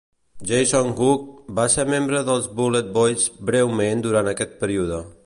[0.51, 1.27] Jason Hook
[1.59, 5.05] va ser membre dels BulletBoys breument durant aquest període.